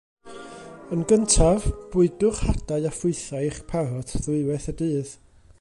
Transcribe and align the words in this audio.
Yn 0.95 1.03
gyntaf 1.11 1.67
bwydwch 1.95 2.41
hadau 2.47 2.89
a 2.93 2.95
ffrwythau 3.01 3.47
i'ch 3.51 3.63
parot 3.73 4.19
ddwywaith 4.23 4.71
y 4.75 4.79
dydd. 4.85 5.17